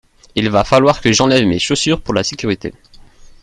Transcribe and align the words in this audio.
Il 0.33 0.49
va 0.49 0.63
falloir 0.63 0.99
que 0.99 1.13
j'enlève 1.13 1.45
mes 1.45 1.59
chaussures 1.59 2.01
pour 2.01 2.15
la 2.15 2.23
sécurité. 2.23 2.73